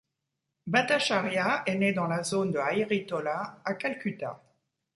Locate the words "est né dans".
1.67-2.07